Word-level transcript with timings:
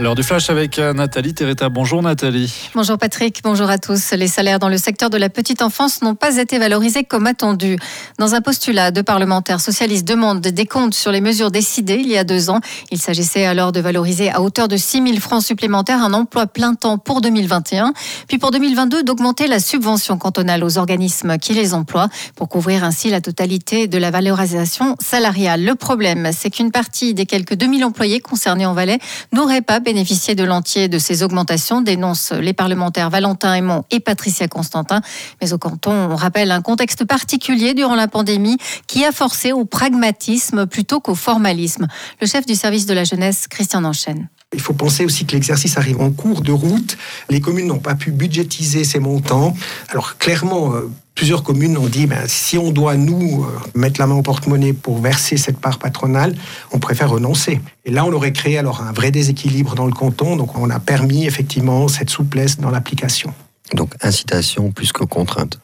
L'heure 0.00 0.14
du 0.14 0.22
flash 0.22 0.48
avec 0.48 0.78
euh, 0.78 0.92
Nathalie 0.92 1.34
Tereta. 1.34 1.68
Bonjour 1.70 2.00
Nathalie. 2.02 2.70
Bonjour 2.72 2.96
Patrick, 2.98 3.40
bonjour 3.42 3.68
à 3.68 3.78
tous. 3.78 4.12
Les 4.12 4.28
salaires 4.28 4.60
dans 4.60 4.68
le 4.68 4.78
secteur 4.78 5.10
de 5.10 5.18
la 5.18 5.28
petite 5.28 5.60
enfance 5.60 6.02
n'ont 6.02 6.14
pas 6.14 6.36
été 6.36 6.60
valorisés 6.60 7.02
comme 7.02 7.26
attendu. 7.26 7.76
Dans 8.16 8.36
un 8.36 8.40
postulat, 8.40 8.92
deux 8.92 9.02
parlementaires 9.02 9.60
socialistes 9.60 10.06
demandent 10.06 10.40
des 10.40 10.66
comptes 10.66 10.94
sur 10.94 11.10
les 11.10 11.20
mesures 11.20 11.50
décidées 11.50 11.98
il 12.00 12.06
y 12.06 12.16
a 12.16 12.22
deux 12.22 12.48
ans. 12.48 12.60
Il 12.92 12.98
s'agissait 12.98 13.44
alors 13.44 13.72
de 13.72 13.80
valoriser 13.80 14.30
à 14.30 14.40
hauteur 14.40 14.68
de 14.68 14.76
6 14.76 15.02
000 15.02 15.16
francs 15.18 15.42
supplémentaires 15.42 16.00
un 16.00 16.14
emploi 16.14 16.46
plein 16.46 16.76
temps 16.76 16.98
pour 16.98 17.20
2021, 17.20 17.92
puis 18.28 18.38
pour 18.38 18.52
2022 18.52 19.02
d'augmenter 19.02 19.48
la 19.48 19.58
subvention 19.58 20.16
cantonale 20.16 20.62
aux 20.62 20.78
organismes 20.78 21.38
qui 21.38 21.54
les 21.54 21.74
emploient 21.74 22.08
pour 22.36 22.48
couvrir 22.48 22.84
ainsi 22.84 23.10
la 23.10 23.20
totalité 23.20 23.88
de 23.88 23.98
la 23.98 24.12
valorisation 24.12 24.94
salariale. 25.00 25.64
Le 25.64 25.74
problème, 25.74 26.30
c'est 26.32 26.50
qu'une 26.50 26.70
partie 26.70 27.14
des 27.14 27.26
quelques 27.26 27.54
2000 27.54 27.84
employés 27.84 28.20
concernés 28.20 28.64
en 28.64 28.74
Valais 28.74 29.00
n'auraient 29.32 29.60
pas 29.60 29.80
bénéficier 29.88 30.34
de 30.34 30.44
l'entier 30.44 30.86
de 30.88 30.98
ces 30.98 31.22
augmentations, 31.22 31.80
dénoncent 31.80 32.32
les 32.32 32.52
parlementaires 32.52 33.08
Valentin 33.08 33.54
Aymon 33.54 33.84
et 33.90 34.00
Patricia 34.00 34.46
Constantin. 34.46 35.00
Mais 35.40 35.54
au 35.54 35.58
canton, 35.58 36.10
on 36.10 36.14
rappelle 36.14 36.50
un 36.50 36.60
contexte 36.60 37.06
particulier 37.06 37.72
durant 37.72 37.94
la 37.94 38.06
pandémie 38.06 38.58
qui 38.86 39.06
a 39.06 39.12
forcé 39.12 39.50
au 39.50 39.64
pragmatisme 39.64 40.66
plutôt 40.66 41.00
qu'au 41.00 41.14
formalisme. 41.14 41.86
Le 42.20 42.26
chef 42.26 42.44
du 42.44 42.54
service 42.54 42.84
de 42.84 42.92
la 42.92 43.04
jeunesse, 43.04 43.46
Christian 43.48 43.82
Enchaîne. 43.84 44.28
Il 44.52 44.60
faut 44.60 44.74
penser 44.74 45.06
aussi 45.06 45.24
que 45.24 45.32
l'exercice 45.32 45.78
arrive 45.78 46.02
en 46.02 46.10
cours 46.10 46.42
de 46.42 46.52
route. 46.52 46.98
Les 47.30 47.40
communes 47.40 47.68
n'ont 47.68 47.78
pas 47.78 47.94
pu 47.94 48.10
budgétiser 48.10 48.84
ces 48.84 48.98
montants. 48.98 49.54
Alors 49.88 50.18
clairement, 50.18 50.74
euh, 50.74 50.90
plusieurs 51.18 51.42
communes 51.42 51.76
ont 51.76 51.88
dit, 51.88 52.06
ben, 52.06 52.28
si 52.28 52.58
on 52.58 52.70
doit 52.70 52.96
nous 52.96 53.44
euh, 53.44 53.48
mettre 53.74 54.00
la 54.00 54.06
main 54.06 54.14
au 54.14 54.22
porte-monnaie 54.22 54.72
pour 54.72 55.00
verser 55.00 55.36
cette 55.36 55.58
part 55.58 55.80
patronale, 55.80 56.32
on 56.70 56.78
préfère 56.78 57.10
renoncer. 57.10 57.60
Et 57.84 57.90
là, 57.90 58.04
on 58.04 58.12
aurait 58.12 58.32
créé 58.32 58.56
alors 58.56 58.82
un 58.82 58.92
vrai 58.92 59.10
déséquilibre 59.10 59.74
dans 59.74 59.86
le 59.86 59.92
canton. 59.92 60.36
Donc 60.36 60.56
on 60.56 60.70
a 60.70 60.78
permis 60.78 61.26
effectivement 61.26 61.88
cette 61.88 62.08
souplesse 62.08 62.60
dans 62.60 62.70
l'application. 62.70 63.34
Donc 63.74 63.94
incitation 64.00 64.70
plus 64.70 64.92
que 64.92 65.02
contrainte 65.04 65.58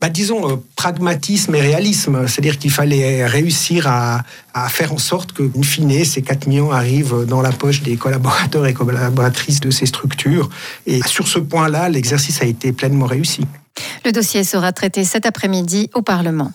bah, 0.00 0.10
disons, 0.10 0.50
euh, 0.50 0.56
pragmatisme 0.74 1.54
et 1.54 1.60
réalisme. 1.60 2.26
C'est-à-dire 2.26 2.58
qu'il 2.58 2.72
fallait 2.72 3.24
réussir 3.26 3.86
à, 3.86 4.24
à, 4.54 4.68
faire 4.68 4.92
en 4.92 4.98
sorte 4.98 5.32
que, 5.32 5.44
in 5.56 5.62
fine, 5.62 6.04
ces 6.04 6.20
4 6.20 6.48
millions 6.48 6.72
arrivent 6.72 7.24
dans 7.26 7.42
la 7.42 7.52
poche 7.52 7.82
des 7.82 7.96
collaborateurs 7.96 8.66
et 8.66 8.74
collaboratrices 8.74 9.60
de 9.60 9.70
ces 9.70 9.86
structures. 9.86 10.50
Et 10.84 11.00
sur 11.06 11.28
ce 11.28 11.38
point-là, 11.38 11.88
l'exercice 11.88 12.42
a 12.42 12.44
été 12.44 12.72
pleinement 12.72 13.06
réussi. 13.06 13.46
Le 14.06 14.12
dossier 14.12 14.44
sera 14.44 14.70
traité 14.70 15.02
cet 15.02 15.26
après-midi 15.26 15.90
au 15.92 16.00
Parlement. 16.00 16.52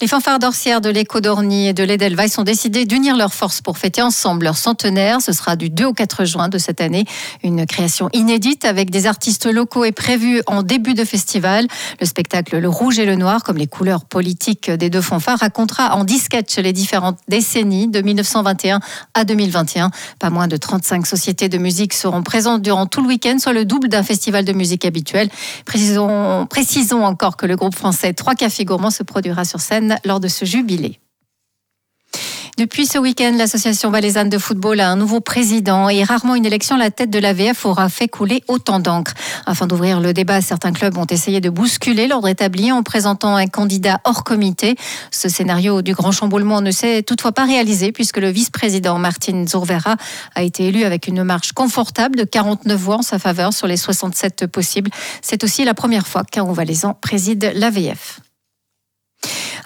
Les 0.00 0.06
fanfares 0.06 0.38
d'Orsières 0.38 0.80
de 0.80 0.90
l'Écho 0.90 1.20
d'Orny 1.20 1.66
et 1.66 1.72
de 1.72 1.82
l'Edelweiss 1.82 2.38
ont 2.38 2.44
décidé 2.44 2.84
d'unir 2.84 3.16
leurs 3.16 3.34
forces 3.34 3.60
pour 3.60 3.78
fêter 3.78 4.00
ensemble 4.00 4.44
leur 4.44 4.56
centenaire. 4.56 5.20
Ce 5.20 5.32
sera 5.32 5.56
du 5.56 5.70
2 5.70 5.86
au 5.86 5.92
4 5.92 6.24
juin 6.24 6.48
de 6.48 6.56
cette 6.56 6.80
année. 6.80 7.04
Une 7.42 7.66
création 7.66 8.08
inédite 8.12 8.64
avec 8.64 8.90
des 8.90 9.06
artistes 9.06 9.46
locaux 9.46 9.84
est 9.84 9.90
prévue 9.90 10.40
en 10.46 10.62
début 10.62 10.94
de 10.94 11.04
festival. 11.04 11.66
Le 12.00 12.06
spectacle 12.06 12.58
Le 12.58 12.68
Rouge 12.68 13.00
et 13.00 13.06
le 13.06 13.16
Noir, 13.16 13.42
comme 13.42 13.56
les 13.56 13.66
couleurs 13.66 14.04
politiques 14.04 14.70
des 14.70 14.88
deux 14.88 15.00
fanfares, 15.00 15.40
racontera 15.40 15.96
en 15.96 16.04
10 16.04 16.18
sketchs 16.20 16.58
les 16.58 16.72
différentes 16.72 17.18
décennies 17.26 17.88
de 17.88 18.00
1921 18.00 18.78
à 19.14 19.24
2021. 19.24 19.90
Pas 20.20 20.30
moins 20.30 20.46
de 20.46 20.56
35 20.56 21.08
sociétés 21.08 21.48
de 21.48 21.58
musique 21.58 21.92
seront 21.92 22.22
présentes 22.22 22.62
durant 22.62 22.86
tout 22.86 23.02
le 23.02 23.08
week-end, 23.08 23.36
soit 23.40 23.52
le 23.52 23.64
double 23.64 23.88
d'un 23.88 24.04
festival 24.04 24.44
de 24.44 24.52
musique 24.52 24.84
habituel. 24.84 25.28
Précisons, 25.64 26.46
précisons 26.46 27.04
encore 27.04 27.36
que 27.36 27.46
le 27.46 27.56
groupe 27.56 27.74
français 27.74 28.12
Trois 28.12 28.36
Cafés 28.36 28.64
Gourmands 28.64 28.92
se 28.92 29.02
produira 29.02 29.44
sur 29.44 29.58
scène 29.58 29.87
lors 30.04 30.20
de 30.20 30.28
ce 30.28 30.44
jubilé. 30.44 31.00
Depuis 32.58 32.86
ce 32.86 32.98
week-end, 32.98 33.36
l'association 33.38 33.88
valaisanne 33.88 34.30
de 34.30 34.36
football 34.36 34.80
a 34.80 34.90
un 34.90 34.96
nouveau 34.96 35.20
président 35.20 35.88
et 35.88 36.02
rarement 36.02 36.34
une 36.34 36.44
élection 36.44 36.74
à 36.74 36.78
la 36.80 36.90
tête 36.90 37.08
de 37.08 37.20
l'AVF 37.20 37.64
aura 37.64 37.88
fait 37.88 38.08
couler 38.08 38.42
autant 38.48 38.80
d'encre. 38.80 39.14
Afin 39.46 39.68
d'ouvrir 39.68 40.00
le 40.00 40.12
débat, 40.12 40.40
certains 40.40 40.72
clubs 40.72 40.98
ont 40.98 41.06
essayé 41.06 41.40
de 41.40 41.50
bousculer 41.50 42.08
l'ordre 42.08 42.26
établi 42.26 42.72
en 42.72 42.82
présentant 42.82 43.36
un 43.36 43.46
candidat 43.46 44.00
hors 44.02 44.24
comité. 44.24 44.74
Ce 45.12 45.28
scénario 45.28 45.82
du 45.82 45.94
grand 45.94 46.10
chamboulement 46.10 46.60
ne 46.60 46.72
s'est 46.72 47.04
toutefois 47.04 47.30
pas 47.30 47.44
réalisé 47.44 47.92
puisque 47.92 48.16
le 48.16 48.28
vice-président 48.28 48.98
Martin 48.98 49.46
Zurvera 49.46 49.94
a 50.34 50.42
été 50.42 50.66
élu 50.66 50.82
avec 50.82 51.06
une 51.06 51.22
marge 51.22 51.52
confortable 51.52 52.16
de 52.16 52.24
49 52.24 52.76
voix 52.76 52.96
en 52.96 53.02
sa 53.02 53.20
faveur 53.20 53.52
sur 53.52 53.68
les 53.68 53.76
67 53.76 54.48
possibles. 54.48 54.90
C'est 55.22 55.44
aussi 55.44 55.64
la 55.64 55.74
première 55.74 56.08
fois 56.08 56.24
qu'un 56.24 56.52
Valaisan 56.52 56.94
préside 57.00 57.52
l'AVF. 57.54 58.18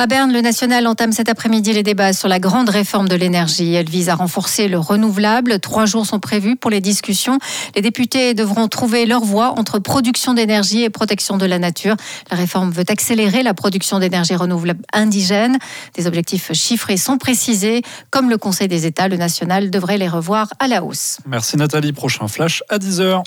À 0.00 0.06
Berne, 0.06 0.32
le 0.32 0.40
national 0.40 0.86
entame 0.86 1.12
cet 1.12 1.28
après-midi 1.28 1.74
les 1.74 1.82
débats 1.82 2.14
sur 2.14 2.26
la 2.26 2.38
grande 2.38 2.70
réforme 2.70 3.06
de 3.06 3.16
l'énergie. 3.16 3.74
Elle 3.74 3.90
vise 3.90 4.08
à 4.08 4.14
renforcer 4.14 4.66
le 4.66 4.78
renouvelable. 4.78 5.60
Trois 5.60 5.84
jours 5.84 6.06
sont 6.06 6.18
prévus 6.18 6.56
pour 6.56 6.70
les 6.70 6.80
discussions. 6.80 7.38
Les 7.76 7.82
députés 7.82 8.32
devront 8.32 8.66
trouver 8.66 9.04
leur 9.04 9.22
voie 9.22 9.52
entre 9.58 9.78
production 9.78 10.32
d'énergie 10.32 10.84
et 10.84 10.88
protection 10.88 11.36
de 11.36 11.44
la 11.44 11.58
nature. 11.58 11.96
La 12.30 12.38
réforme 12.38 12.70
veut 12.70 12.86
accélérer 12.88 13.42
la 13.42 13.52
production 13.52 13.98
d'énergie 13.98 14.34
renouvelable 14.34 14.80
indigène. 14.94 15.58
Des 15.92 16.06
objectifs 16.06 16.50
chiffrés 16.54 16.96
sont 16.96 17.18
précisés. 17.18 17.82
Comme 18.10 18.30
le 18.30 18.38
Conseil 18.38 18.68
des 18.68 18.86
États, 18.86 19.06
le 19.06 19.18
national 19.18 19.68
devrait 19.68 19.98
les 19.98 20.08
revoir 20.08 20.48
à 20.60 20.66
la 20.66 20.82
hausse. 20.82 21.18
Merci 21.26 21.58
Nathalie. 21.58 21.92
Prochain 21.92 22.26
flash 22.26 22.62
à 22.70 22.78
10h. 22.78 23.22